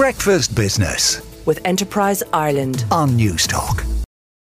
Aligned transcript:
Breakfast 0.00 0.56
Business 0.56 1.20
with 1.44 1.60
Enterprise 1.66 2.22
Ireland. 2.32 2.86
on 2.90 3.10
Newstalk. 3.10 3.84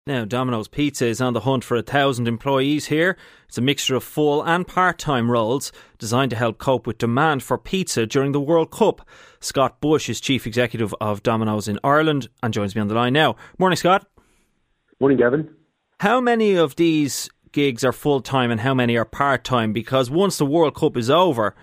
Now, 0.04 0.24
Domino's 0.24 0.66
Pizza 0.66 1.06
is 1.06 1.20
on 1.20 1.34
the 1.34 1.40
hunt 1.42 1.62
for 1.62 1.76
a 1.76 1.82
thousand 1.82 2.26
employees 2.26 2.86
here. 2.86 3.16
It's 3.46 3.56
a 3.56 3.60
mixture 3.60 3.94
of 3.94 4.02
full 4.02 4.42
and 4.42 4.66
part 4.66 4.98
time 4.98 5.30
roles 5.30 5.70
designed 5.98 6.30
to 6.30 6.36
help 6.36 6.58
cope 6.58 6.84
with 6.84 6.98
demand 6.98 7.44
for 7.44 7.58
pizza 7.58 8.06
during 8.06 8.32
the 8.32 8.40
World 8.40 8.72
Cup. 8.72 9.06
Scott 9.38 9.80
Bush 9.80 10.08
is 10.08 10.20
Chief 10.20 10.48
Executive 10.48 10.92
of 11.00 11.22
Domino's 11.22 11.68
in 11.68 11.78
Ireland 11.84 12.28
and 12.42 12.52
joins 12.52 12.74
me 12.74 12.80
on 12.80 12.88
the 12.88 12.94
line 12.94 13.12
now. 13.12 13.36
Morning, 13.56 13.76
Scott. 13.76 14.04
Morning, 14.98 15.16
Gavin. 15.16 15.48
How 16.00 16.20
many 16.20 16.56
of 16.56 16.74
these 16.74 17.30
gigs 17.52 17.84
are 17.84 17.92
full 17.92 18.20
time 18.20 18.50
and 18.50 18.62
how 18.62 18.74
many 18.74 18.96
are 18.96 19.04
part 19.04 19.44
time? 19.44 19.72
Because 19.72 20.10
once 20.10 20.38
the 20.38 20.44
World 20.44 20.74
Cup 20.74 20.96
is 20.96 21.08
over, 21.08 21.54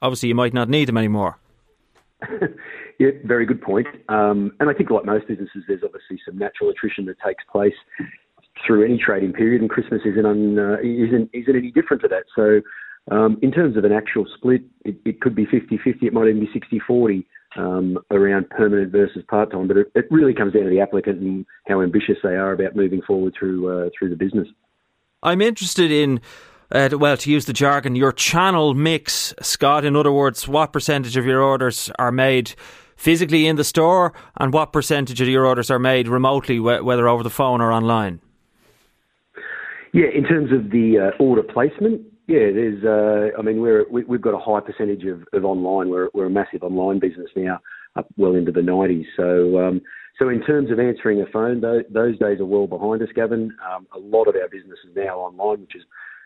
obviously 0.00 0.28
you 0.28 0.36
might 0.36 0.54
not 0.54 0.68
need 0.68 0.86
them 0.86 0.96
anymore. 0.96 1.40
Yeah, 3.02 3.10
very 3.24 3.46
good 3.46 3.60
point. 3.60 3.88
Um, 4.08 4.52
and 4.60 4.70
I 4.70 4.74
think, 4.74 4.90
like 4.90 5.04
most 5.04 5.26
businesses, 5.26 5.64
there's 5.66 5.82
obviously 5.82 6.20
some 6.24 6.38
natural 6.38 6.70
attrition 6.70 7.04
that 7.06 7.16
takes 7.18 7.42
place 7.50 7.74
through 8.64 8.84
any 8.84 8.96
trading 8.96 9.32
period, 9.32 9.60
and 9.60 9.68
Christmas 9.68 10.02
isn't 10.04 10.24
un, 10.24 10.56
uh, 10.56 10.76
isn't 10.84 11.28
isn't 11.32 11.56
any 11.56 11.72
different 11.72 12.00
to 12.02 12.08
that. 12.08 12.26
So, 12.36 12.60
um, 13.12 13.38
in 13.42 13.50
terms 13.50 13.76
of 13.76 13.84
an 13.84 13.90
actual 13.90 14.24
split, 14.36 14.62
it, 14.84 14.98
it 15.04 15.20
could 15.20 15.34
be 15.34 15.46
50-50, 15.46 16.04
It 16.04 16.12
might 16.12 16.28
even 16.28 16.38
be 16.38 16.78
60-40 16.78 17.24
um, 17.56 17.98
around 18.12 18.48
permanent 18.50 18.92
versus 18.92 19.24
part 19.26 19.50
time. 19.50 19.66
But 19.66 19.78
it, 19.78 19.90
it 19.96 20.04
really 20.12 20.32
comes 20.32 20.52
down 20.52 20.62
to 20.62 20.70
the 20.70 20.80
applicant 20.80 21.18
and 21.18 21.44
how 21.66 21.82
ambitious 21.82 22.18
they 22.22 22.36
are 22.36 22.52
about 22.52 22.76
moving 22.76 23.02
forward 23.04 23.34
through 23.36 23.86
uh, 23.86 23.90
through 23.98 24.10
the 24.10 24.16
business. 24.16 24.46
I'm 25.24 25.40
interested 25.40 25.90
in, 25.90 26.20
uh, 26.70 26.90
well, 26.92 27.16
to 27.16 27.32
use 27.32 27.46
the 27.46 27.52
jargon, 27.52 27.96
your 27.96 28.12
channel 28.12 28.74
mix, 28.74 29.34
Scott. 29.42 29.84
In 29.84 29.96
other 29.96 30.12
words, 30.12 30.46
what 30.46 30.72
percentage 30.72 31.16
of 31.16 31.26
your 31.26 31.40
orders 31.40 31.90
are 31.98 32.12
made 32.12 32.54
physically 33.02 33.48
in 33.48 33.56
the 33.56 33.64
store 33.64 34.12
and 34.36 34.52
what 34.52 34.72
percentage 34.72 35.20
of 35.20 35.26
your 35.26 35.44
orders 35.44 35.72
are 35.72 35.78
made 35.80 36.06
remotely, 36.06 36.60
whether 36.60 37.08
over 37.08 37.24
the 37.24 37.30
phone 37.30 37.60
or 37.60 37.72
online? 37.72 38.20
Yeah, 39.92 40.06
in 40.14 40.22
terms 40.24 40.52
of 40.52 40.70
the 40.70 41.10
uh, 41.12 41.22
order 41.22 41.42
placement, 41.42 42.00
yeah, 42.28 42.50
there's. 42.54 42.84
Uh, 42.84 43.36
I 43.36 43.42
mean, 43.42 43.60
we're 43.60 43.84
we, 43.90 44.04
we've 44.04 44.22
got 44.22 44.34
a 44.34 44.38
high 44.38 44.60
percentage 44.60 45.04
of, 45.04 45.24
of 45.32 45.44
online. 45.44 45.90
We're 45.90 46.08
we're 46.14 46.26
a 46.26 46.30
massive 46.30 46.62
online 46.62 47.00
business 47.00 47.28
now, 47.34 47.58
up 47.96 48.06
well 48.16 48.36
into 48.36 48.52
the 48.52 48.60
90s. 48.60 49.04
So. 49.16 49.58
Um, 49.58 49.82
so 50.18 50.28
in 50.28 50.42
terms 50.42 50.70
of 50.70 50.78
answering 50.78 51.20
a 51.22 51.26
phone, 51.32 51.62
those, 51.62 51.82
those 51.90 52.18
days 52.18 52.38
are 52.38 52.44
well 52.44 52.66
behind 52.66 53.02
us, 53.02 53.08
Gavin. 53.14 53.50
Um, 53.68 53.88
a 53.94 53.98
lot 53.98 54.28
of 54.28 54.36
our 54.36 54.46
business 54.46 54.78
is 54.86 54.94
now 54.94 55.18
online, 55.18 55.62
which 55.62 55.74
is 55.74 55.82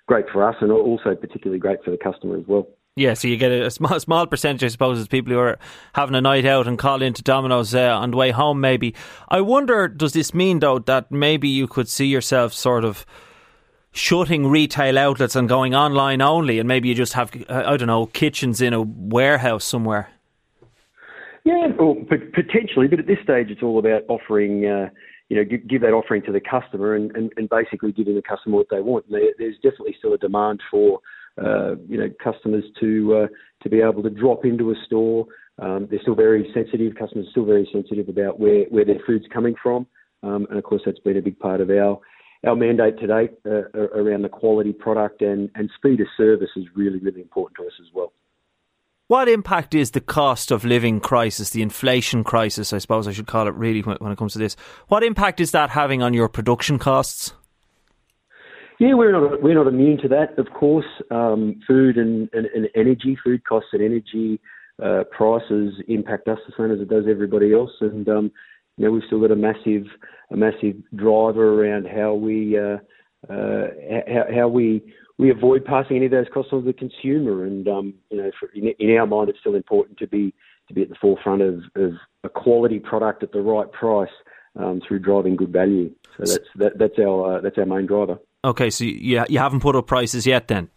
great 0.06 0.26
for 0.30 0.46
us 0.46 0.56
and 0.60 0.72
also 0.72 1.14
particularly 1.14 1.60
great 1.60 1.82
for 1.84 1.92
the 1.92 1.96
customer 1.96 2.36
as 2.36 2.44
well. 2.48 2.66
Yeah, 2.98 3.12
so 3.12 3.28
you 3.28 3.36
get 3.36 3.52
a, 3.52 3.70
small, 3.70 4.00
small 4.00 4.26
percentage, 4.26 4.64
I 4.64 4.68
suppose, 4.68 4.98
of 4.98 5.10
people 5.10 5.30
who 5.30 5.38
are 5.38 5.58
having 5.92 6.14
a 6.14 6.20
night 6.22 6.46
out 6.46 6.66
and 6.66 6.78
call 6.78 7.02
into 7.02 7.22
Domino's 7.22 7.74
uh, 7.74 7.94
on 7.94 8.12
the 8.12 8.16
way 8.16 8.30
home, 8.30 8.58
maybe. 8.58 8.94
I 9.28 9.42
wonder, 9.42 9.86
does 9.86 10.14
this 10.14 10.32
mean, 10.32 10.60
though, 10.60 10.78
that 10.78 11.12
maybe 11.12 11.46
you 11.46 11.68
could 11.68 11.90
see 11.90 12.06
yourself 12.06 12.54
sort 12.54 12.86
of 12.86 13.04
shutting 13.92 14.46
retail 14.46 14.96
outlets 14.96 15.36
and 15.36 15.46
going 15.46 15.74
online 15.74 16.22
only, 16.22 16.58
and 16.58 16.66
maybe 16.66 16.88
you 16.88 16.94
just 16.94 17.12
have, 17.12 17.30
uh, 17.50 17.64
I 17.66 17.76
don't 17.76 17.86
know, 17.86 18.06
kitchens 18.06 18.62
in 18.62 18.72
a 18.72 18.80
warehouse 18.80 19.66
somewhere? 19.66 20.08
Yeah, 21.44 21.66
well, 21.78 21.96
potentially, 22.08 22.88
but 22.88 22.98
at 22.98 23.06
this 23.06 23.18
stage, 23.22 23.50
it's 23.50 23.62
all 23.62 23.78
about 23.78 24.04
offering, 24.08 24.64
uh, 24.64 24.88
you 25.28 25.36
know, 25.36 25.44
give, 25.44 25.82
that 25.82 25.92
offering 25.92 26.22
to 26.22 26.32
the 26.32 26.40
customer 26.40 26.94
and, 26.94 27.14
and, 27.14 27.30
and 27.36 27.50
basically 27.50 27.92
giving 27.92 28.14
the 28.14 28.22
customer 28.22 28.56
what 28.56 28.68
they 28.70 28.80
want. 28.80 29.04
There's 29.10 29.56
definitely 29.56 29.96
still 29.98 30.14
a 30.14 30.18
demand 30.18 30.62
for, 30.70 31.00
uh, 31.42 31.76
you 31.88 31.98
know, 31.98 32.08
customers 32.22 32.64
to 32.80 33.24
uh, 33.24 33.26
to 33.62 33.68
be 33.68 33.80
able 33.80 34.02
to 34.02 34.10
drop 34.10 34.44
into 34.44 34.70
a 34.70 34.74
store. 34.86 35.26
Um, 35.58 35.86
they're 35.90 36.00
still 36.02 36.14
very 36.14 36.50
sensitive. 36.52 36.94
Customers 36.96 37.26
are 37.26 37.30
still 37.30 37.46
very 37.46 37.68
sensitive 37.72 38.08
about 38.08 38.38
where, 38.38 38.64
where 38.64 38.84
their 38.84 39.00
food's 39.06 39.24
coming 39.32 39.54
from, 39.62 39.86
um, 40.22 40.46
and 40.50 40.58
of 40.58 40.64
course, 40.64 40.82
that's 40.84 40.98
been 40.98 41.16
a 41.16 41.22
big 41.22 41.38
part 41.38 41.60
of 41.60 41.70
our 41.70 41.98
our 42.46 42.54
mandate 42.54 42.98
to 42.98 43.06
date 43.06 43.30
uh, 43.46 43.64
around 43.74 44.22
the 44.22 44.28
quality 44.28 44.72
product 44.72 45.22
and, 45.22 45.50
and 45.54 45.70
speed 45.76 46.00
of 46.00 46.06
service 46.16 46.50
is 46.56 46.64
really, 46.74 46.98
really 46.98 47.20
important 47.20 47.56
to 47.56 47.66
us 47.66 47.72
as 47.80 47.88
well. 47.94 48.12
What 49.08 49.28
impact 49.28 49.74
is 49.74 49.92
the 49.92 50.00
cost 50.00 50.50
of 50.50 50.64
living 50.64 51.00
crisis, 51.00 51.50
the 51.50 51.62
inflation 51.62 52.24
crisis, 52.24 52.72
I 52.72 52.78
suppose 52.78 53.06
I 53.06 53.12
should 53.12 53.28
call 53.28 53.46
it 53.46 53.54
really 53.54 53.80
when, 53.82 53.96
when 53.98 54.12
it 54.12 54.18
comes 54.18 54.32
to 54.32 54.38
this? 54.38 54.56
What 54.88 55.04
impact 55.04 55.40
is 55.40 55.52
that 55.52 55.70
having 55.70 56.02
on 56.02 56.12
your 56.12 56.28
production 56.28 56.78
costs? 56.78 57.32
Yeah, 58.78 58.94
we're 58.94 59.12
not 59.12 59.42
we're 59.42 59.54
not 59.54 59.66
immune 59.66 59.98
to 60.02 60.08
that. 60.08 60.38
Of 60.38 60.52
course, 60.52 60.86
um, 61.10 61.60
food 61.66 61.96
and, 61.96 62.28
and, 62.34 62.46
and, 62.46 62.68
energy, 62.74 63.16
food 63.24 63.44
costs 63.44 63.70
and 63.72 63.82
energy 63.82 64.38
uh, 64.82 65.04
prices 65.10 65.74
impact 65.88 66.28
us 66.28 66.38
the 66.46 66.52
same 66.58 66.70
as 66.70 66.80
it 66.80 66.88
does 66.88 67.04
everybody 67.08 67.54
else. 67.54 67.70
And 67.80 68.06
um, 68.08 68.30
you 68.76 68.84
know, 68.84 68.90
we've 68.90 69.02
still 69.06 69.20
got 69.20 69.30
a 69.30 69.36
massive 69.36 69.86
a 70.30 70.36
massive 70.36 70.76
driver 70.94 71.62
around 71.62 71.86
how 71.86 72.14
we 72.14 72.58
uh, 72.58 72.76
uh, 73.30 73.68
how, 74.08 74.24
how 74.34 74.48
we 74.48 74.82
we 75.18 75.30
avoid 75.30 75.64
passing 75.64 75.96
any 75.96 76.06
of 76.06 76.12
those 76.12 76.26
costs 76.32 76.52
on 76.52 76.60
to 76.60 76.66
the 76.66 76.72
consumer. 76.74 77.44
And 77.44 77.66
um, 77.68 77.94
you 78.10 78.18
know, 78.18 78.30
for, 78.38 78.50
in, 78.54 78.74
in, 78.78 78.96
our 78.98 79.06
mind, 79.06 79.30
it's 79.30 79.40
still 79.40 79.54
important 79.54 79.98
to 79.98 80.06
be 80.06 80.34
to 80.68 80.74
be 80.74 80.82
at 80.82 80.90
the 80.90 80.96
forefront 81.00 81.40
of, 81.40 81.62
of 81.76 81.92
a 82.24 82.28
quality 82.28 82.78
product 82.78 83.22
at 83.22 83.32
the 83.32 83.40
right 83.40 83.70
price 83.72 84.10
um, 84.56 84.82
through 84.86 84.98
driving 84.98 85.36
good 85.36 85.52
value. 85.52 85.90
So 86.18 86.24
that's 86.24 86.48
that, 86.56 86.78
that's 86.78 86.98
our 86.98 87.36
uh, 87.36 87.40
that's 87.40 87.56
our 87.56 87.66
main 87.66 87.86
driver. 87.86 88.18
Okay, 88.44 88.70
so 88.70 88.84
you 88.84 89.24
you 89.28 89.38
haven't 89.38 89.60
put 89.60 89.76
up 89.76 89.86
prices 89.86 90.26
yet, 90.26 90.48
then? 90.48 90.70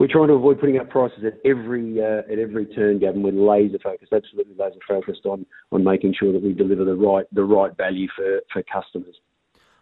We're 0.00 0.08
trying 0.08 0.28
to 0.28 0.34
avoid 0.34 0.58
putting 0.58 0.78
up 0.78 0.88
prices 0.88 1.24
at 1.26 1.34
every 1.44 2.00
uh, 2.02 2.22
at 2.32 2.38
every 2.38 2.64
turn, 2.64 2.98
Gavin. 2.98 3.22
We're 3.22 3.32
laser 3.32 3.78
focused, 3.78 4.14
absolutely 4.14 4.54
laser 4.58 4.80
focused 4.88 5.26
on 5.26 5.44
on 5.72 5.84
making 5.84 6.14
sure 6.18 6.32
that 6.32 6.42
we 6.42 6.54
deliver 6.54 6.86
the 6.86 6.94
right 6.94 7.26
the 7.32 7.44
right 7.44 7.76
value 7.76 8.08
for, 8.16 8.40
for 8.50 8.62
customers. 8.62 9.14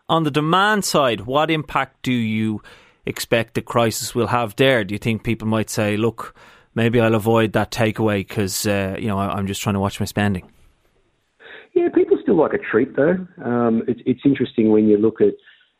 On 0.08 0.24
the 0.24 0.30
demand 0.32 0.84
side, 0.84 1.22
what 1.22 1.52
impact 1.52 2.02
do 2.02 2.12
you 2.12 2.62
expect 3.06 3.54
the 3.54 3.62
crisis 3.62 4.12
will 4.12 4.26
have 4.26 4.56
there? 4.56 4.82
Do 4.82 4.92
you 4.92 4.98
think 4.98 5.22
people 5.22 5.46
might 5.46 5.70
say, 5.70 5.96
"Look, 5.96 6.34
maybe 6.74 6.98
I'll 6.98 7.14
avoid 7.14 7.52
that 7.52 7.70
takeaway 7.70 8.26
because 8.26 8.66
uh, 8.66 8.96
you 8.98 9.06
know 9.06 9.18
I'm 9.18 9.46
just 9.46 9.62
trying 9.62 9.74
to 9.74 9.80
watch 9.80 10.00
my 10.00 10.06
spending"? 10.06 10.50
Yeah, 11.74 11.90
people 11.94 12.18
still 12.20 12.36
like 12.36 12.54
a 12.54 12.58
treat 12.58 12.96
though. 12.96 13.24
Um, 13.44 13.84
it's 13.86 14.00
it's 14.04 14.22
interesting 14.24 14.72
when 14.72 14.88
you 14.88 14.98
look 14.98 15.20
at 15.20 15.34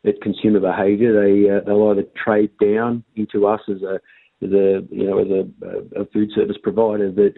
at 0.06 0.20
consumer 0.22 0.60
behaviour. 0.60 1.12
They 1.12 1.50
uh, 1.50 1.60
they'll 1.66 1.88
either 1.90 2.04
trade 2.16 2.50
down 2.60 3.04
into 3.16 3.46
us 3.46 3.60
as 3.68 3.82
a 3.82 4.00
as 4.44 4.52
a 4.52 4.82
you 4.90 5.06
know 5.06 5.18
as 5.18 5.28
a, 5.28 6.02
a 6.02 6.06
food 6.06 6.30
service 6.34 6.56
provider 6.62 7.10
that 7.12 7.34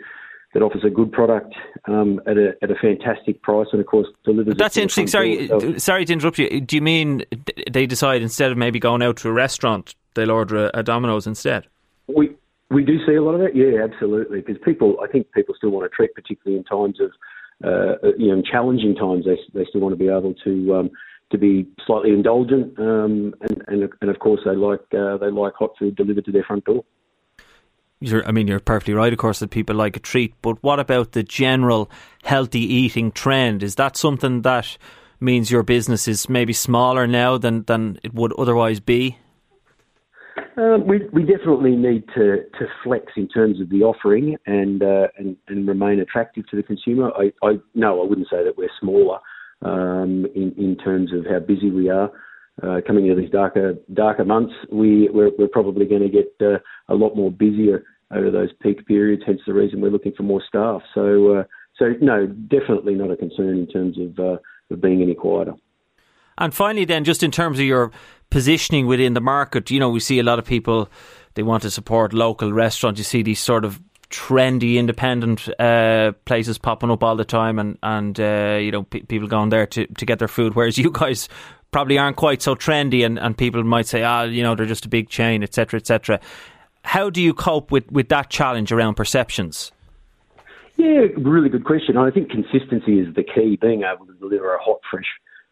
that 0.52 0.62
offers 0.62 0.82
a 0.84 0.90
good 0.90 1.12
product 1.12 1.54
um, 1.86 2.20
at 2.26 2.36
a 2.36 2.52
at 2.62 2.70
a 2.70 2.74
fantastic 2.74 3.40
price, 3.42 3.68
and 3.72 3.80
of 3.80 3.86
course 3.86 4.08
delivers. 4.24 4.54
That's 4.56 4.76
interesting. 4.76 5.06
Sorry, 5.06 5.78
sorry 5.78 6.04
to 6.04 6.12
interrupt 6.12 6.38
you. 6.38 6.60
Do 6.60 6.76
you 6.76 6.82
mean 6.82 7.24
they 7.70 7.86
decide 7.86 8.22
instead 8.22 8.50
of 8.50 8.58
maybe 8.58 8.78
going 8.78 9.02
out 9.02 9.16
to 9.18 9.28
a 9.28 9.32
restaurant, 9.32 9.94
they'll 10.14 10.30
order 10.30 10.66
a, 10.66 10.70
a 10.74 10.82
Domino's 10.82 11.26
instead? 11.26 11.66
We 12.08 12.34
we 12.70 12.84
do 12.84 12.98
see 13.06 13.14
a 13.14 13.22
lot 13.22 13.34
of 13.34 13.40
that. 13.40 13.54
Yeah, 13.54 13.84
absolutely. 13.84 14.40
Because 14.40 14.60
people, 14.64 14.96
I 15.02 15.10
think 15.10 15.30
people 15.32 15.54
still 15.56 15.70
want 15.70 15.90
to 15.90 15.94
treat, 15.94 16.14
particularly 16.14 16.58
in 16.58 16.64
times 16.64 16.98
of 17.00 17.10
uh, 17.64 18.08
you 18.18 18.34
know 18.34 18.42
challenging 18.42 18.96
times. 18.96 19.24
They 19.24 19.38
they 19.54 19.66
still 19.68 19.80
want 19.80 19.92
to 19.92 19.98
be 19.98 20.08
able 20.08 20.34
to. 20.44 20.74
Um, 20.74 20.90
to 21.30 21.38
be 21.38 21.66
slightly 21.86 22.10
indulgent, 22.10 22.78
um, 22.78 23.34
and, 23.40 23.62
and 23.68 23.88
and 24.00 24.10
of 24.10 24.18
course 24.18 24.40
they 24.44 24.56
like 24.56 24.80
uh, 24.96 25.16
they 25.16 25.30
like 25.30 25.54
hot 25.54 25.70
food 25.78 25.96
delivered 25.96 26.24
to 26.24 26.32
their 26.32 26.44
front 26.44 26.64
door. 26.64 26.84
You're, 28.02 28.26
I 28.26 28.32
mean, 28.32 28.48
you're 28.48 28.60
perfectly 28.60 28.94
right, 28.94 29.12
of 29.12 29.18
course, 29.18 29.40
that 29.40 29.50
people 29.50 29.76
like 29.76 29.94
a 29.94 30.00
treat. 30.00 30.34
But 30.40 30.62
what 30.62 30.80
about 30.80 31.12
the 31.12 31.22
general 31.22 31.90
healthy 32.24 32.60
eating 32.60 33.12
trend? 33.12 33.62
Is 33.62 33.74
that 33.74 33.94
something 33.94 34.40
that 34.42 34.78
means 35.20 35.50
your 35.50 35.62
business 35.62 36.08
is 36.08 36.26
maybe 36.26 36.54
smaller 36.54 37.06
now 37.06 37.36
than, 37.36 37.64
than 37.64 38.00
it 38.02 38.14
would 38.14 38.32
otherwise 38.38 38.80
be? 38.80 39.18
Um, 40.56 40.86
we, 40.86 41.06
we 41.12 41.24
definitely 41.24 41.76
need 41.76 42.04
to, 42.14 42.38
to 42.58 42.66
flex 42.82 43.12
in 43.16 43.28
terms 43.28 43.60
of 43.60 43.68
the 43.68 43.82
offering 43.82 44.36
and, 44.46 44.82
uh, 44.82 45.08
and 45.18 45.36
and 45.48 45.68
remain 45.68 46.00
attractive 46.00 46.46
to 46.48 46.56
the 46.56 46.62
consumer. 46.62 47.10
I, 47.16 47.32
I 47.46 47.58
no, 47.74 48.02
I 48.02 48.06
wouldn't 48.06 48.28
say 48.30 48.42
that 48.44 48.56
we're 48.56 48.70
smaller 48.80 49.18
um, 49.62 50.26
in 50.34 50.54
in 50.56 50.76
terms 50.76 51.12
of 51.12 51.26
how 51.30 51.38
busy 51.38 51.70
we 51.70 51.90
are 51.90 52.10
uh, 52.62 52.80
coming 52.86 53.06
into 53.06 53.20
these 53.20 53.30
darker 53.30 53.74
darker 53.94 54.24
months, 54.24 54.52
we 54.70 55.08
we're, 55.10 55.30
we're 55.38 55.48
probably 55.48 55.86
going 55.86 56.02
to 56.02 56.08
get 56.08 56.32
uh, 56.40 56.58
a 56.88 56.94
lot 56.94 57.16
more 57.16 57.30
busier 57.30 57.84
over 58.12 58.30
those 58.30 58.50
peak 58.60 58.86
periods. 58.86 59.22
Hence 59.26 59.40
the 59.46 59.54
reason 59.54 59.80
we're 59.80 59.90
looking 59.90 60.12
for 60.16 60.22
more 60.24 60.42
staff. 60.46 60.82
So 60.94 61.38
uh, 61.38 61.44
so 61.78 61.94
no, 62.00 62.26
definitely 62.26 62.94
not 62.94 63.10
a 63.10 63.16
concern 63.16 63.58
in 63.58 63.66
terms 63.66 63.98
of 63.98 64.18
uh, 64.18 64.38
of 64.70 64.80
being 64.80 65.02
any 65.02 65.14
quieter. 65.14 65.54
And 66.38 66.54
finally, 66.54 66.86
then, 66.86 67.04
just 67.04 67.22
in 67.22 67.30
terms 67.30 67.58
of 67.58 67.66
your 67.66 67.90
positioning 68.30 68.86
within 68.86 69.14
the 69.14 69.20
market, 69.20 69.70
you 69.70 69.78
know, 69.78 69.90
we 69.90 70.00
see 70.00 70.18
a 70.18 70.22
lot 70.22 70.38
of 70.38 70.44
people 70.44 70.88
they 71.34 71.42
want 71.42 71.62
to 71.62 71.70
support 71.70 72.12
local 72.12 72.52
restaurants. 72.52 72.98
You 72.98 73.04
see 73.04 73.22
these 73.22 73.40
sort 73.40 73.64
of 73.64 73.80
trendy 74.10 74.76
independent 74.76 75.48
uh, 75.60 76.12
places 76.24 76.58
popping 76.58 76.90
up 76.90 77.02
all 77.02 77.16
the 77.16 77.24
time, 77.24 77.58
and 77.58 77.78
and 77.82 78.18
uh, 78.20 78.58
you 78.60 78.70
know 78.70 78.82
people 78.82 79.28
going 79.28 79.48
there 79.48 79.66
to, 79.66 79.86
to 79.86 80.06
get 80.06 80.18
their 80.18 80.28
food. 80.28 80.54
Whereas 80.54 80.76
you 80.78 80.90
guys 80.90 81.28
probably 81.70 81.98
aren't 81.98 82.16
quite 82.16 82.42
so 82.42 82.54
trendy, 82.54 83.04
and, 83.04 83.18
and 83.18 83.36
people 83.36 83.62
might 83.64 83.86
say, 83.86 84.02
ah, 84.02 84.24
you 84.24 84.42
know, 84.42 84.54
they're 84.54 84.66
just 84.66 84.86
a 84.86 84.88
big 84.88 85.08
chain, 85.08 85.42
etc., 85.42 85.78
etc. 85.78 86.20
How 86.82 87.10
do 87.10 87.22
you 87.22 87.34
cope 87.34 87.70
with, 87.70 87.90
with 87.92 88.08
that 88.08 88.30
challenge 88.30 88.72
around 88.72 88.94
perceptions? 88.94 89.70
Yeah, 90.76 91.06
really 91.18 91.50
good 91.50 91.64
question. 91.64 91.96
I 91.96 92.10
think 92.10 92.30
consistency 92.30 93.00
is 93.00 93.14
the 93.14 93.22
key. 93.22 93.58
Being 93.60 93.82
able 93.82 94.06
to 94.06 94.14
deliver 94.14 94.54
a 94.54 94.62
hot, 94.62 94.80
fresh 94.90 95.04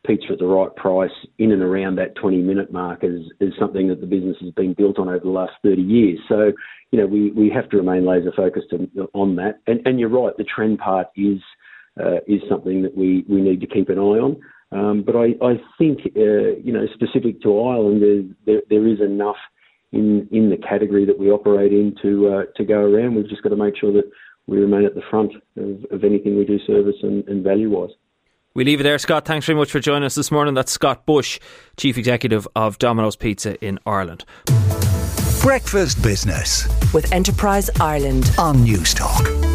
pizza 0.07 0.33
at 0.33 0.39
the 0.39 0.47
right 0.47 0.75
price 0.77 1.11
in 1.39 1.53
and 1.53 1.63
around 1.63 1.97
that 1.97 2.15
20 2.17 2.39
minute 2.39 2.73
mark 2.73 3.03
is, 3.03 3.23
is 3.41 3.53
something 3.59 3.89
that 3.89 4.01
the 4.01 4.07
business 4.07 4.37
has 4.41 4.51
been 4.53 4.75
built 4.75 4.99
on 4.99 5.09
over 5.09 5.21
the 5.21 5.29
last 5.29 5.53
30 5.63 5.83
years. 5.83 6.19
So, 6.29 6.53
you 6.93 6.99
know, 6.99 7.07
we, 7.07 7.31
we 7.33 7.51
have 7.51 7.69
to 7.71 7.77
remain 7.77 8.07
laser 8.07 8.33
focused 8.35 8.73
on 9.15 9.37
that. 9.37 9.61
And, 9.67 9.81
and 9.87 9.99
you're 10.01 10.09
right, 10.09 10.37
the 10.37 10.45
trend 10.45 10.79
part 10.79 11.09
is 11.17 11.41
uh, 12.01 12.19
is 12.27 12.41
something 12.49 12.83
that 12.83 12.97
we, 12.97 13.25
we 13.29 13.41
need 13.41 13.61
to 13.61 13.67
keep 13.67 13.89
an 13.89 13.99
eye 13.99 14.21
on. 14.21 14.41
Um, 14.71 15.03
but 15.05 15.17
I, 15.17 15.35
I 15.45 15.55
think, 15.79 16.01
uh, 16.17 16.61
you 16.63 16.73
know, 16.73 16.87
specific 16.95 17.43
to 17.43 17.61
Ireland, 17.61 18.37
there, 18.47 18.61
there 18.69 18.87
is 18.87 19.01
enough 19.01 19.37
in, 19.93 20.29
in 20.31 20.51
the 20.51 20.59
category 20.59 21.07
that 21.07 21.19
we 21.19 21.31
operate 21.31 21.73
in 21.73 21.95
to, 22.03 22.29
uh, 22.29 22.43
to 22.57 22.65
go 22.65 22.81
around. 22.81 23.15
We've 23.15 23.29
just 23.29 23.43
got 23.43 23.49
to 23.49 23.57
make 23.57 23.77
sure 23.77 23.93
that 23.93 24.09
we 24.47 24.59
remain 24.59 24.85
at 24.85 24.95
the 24.95 25.03
front 25.11 25.33
of, 25.57 25.85
of 25.91 26.05
anything 26.05 26.37
we 26.37 26.45
do 26.45 26.59
service 26.67 26.97
and, 27.03 27.27
and 27.29 27.43
value 27.43 27.71
wise. 27.71 27.91
We 28.59 28.65
leave 28.65 28.81
it 28.81 28.83
there, 28.83 28.99
Scott. 28.99 29.25
Thanks 29.25 29.47
very 29.47 29.57
much 29.57 29.71
for 29.71 29.79
joining 29.79 30.03
us 30.03 30.17
this 30.17 30.33
morning. 30.33 30.55
That's 30.55 30.73
Scott 30.73 31.07
Bush, 31.07 31.39
Chief 31.77 31.97
Executive 31.97 32.49
of 32.57 32.77
Domino's 32.79 33.15
Pizza 33.15 33.55
in 33.65 33.79
Ireland. 33.87 34.25
Breakfast 35.41 36.03
Business 36.03 36.67
with 36.93 37.13
Enterprise 37.13 37.71
Ireland 37.79 38.33
on 38.37 38.57
Newstalk. 38.57 39.48